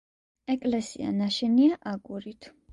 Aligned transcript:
ეკლესია 0.53 1.13
ნაშენია 1.19 1.79
აგურით. 1.95 2.53